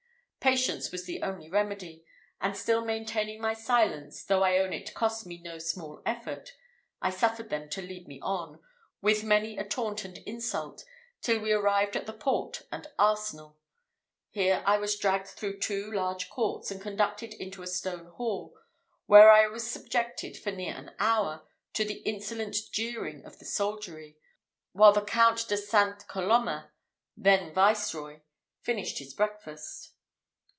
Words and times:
Patience 0.43 0.91
was 0.91 1.05
the 1.05 1.21
only 1.21 1.51
remedy; 1.51 2.03
and 2.41 2.57
still 2.57 2.83
maintaining 2.83 3.39
my 3.39 3.53
silence, 3.53 4.23
though 4.23 4.41
I 4.41 4.57
own 4.57 4.73
it 4.73 4.95
cost 4.95 5.23
me 5.23 5.39
no 5.39 5.59
small 5.59 6.01
effort, 6.03 6.53
I 6.99 7.11
suffered 7.11 7.51
them 7.51 7.69
to 7.69 7.81
lead 7.83 8.07
me 8.07 8.19
on, 8.23 8.59
with 9.03 9.23
many 9.23 9.55
a 9.59 9.63
taunt 9.63 10.03
and 10.03 10.17
insult, 10.25 10.83
till 11.21 11.39
we 11.41 11.51
arrived 11.51 11.95
at 11.95 12.07
the 12.07 12.11
port 12.13 12.63
and 12.71 12.87
arsenal. 12.97 13.59
Here 14.31 14.63
I 14.65 14.79
was 14.79 14.95
dragged 14.97 15.27
through 15.27 15.59
two 15.59 15.91
large 15.91 16.27
courts, 16.31 16.71
and 16.71 16.81
conducted 16.81 17.35
into 17.35 17.61
a 17.61 17.67
stone 17.67 18.07
hall, 18.07 18.55
where 19.05 19.29
I 19.29 19.45
was 19.45 19.69
subjected, 19.69 20.37
for 20.39 20.49
near 20.51 20.73
an 20.75 20.95
hour, 20.97 21.47
to 21.73 21.85
the 21.85 21.99
insolent 21.99 22.55
jeering 22.71 23.23
of 23.25 23.37
the 23.37 23.45
soldiery, 23.45 24.17
while 24.71 24.91
the 24.91 25.03
Count 25.05 25.47
de 25.47 25.55
Saint 25.55 26.07
Colomma, 26.07 26.71
then 27.15 27.53
Viceroy, 27.53 28.21
finished 28.63 28.97
his 28.97 29.13
breakfast. 29.13 29.89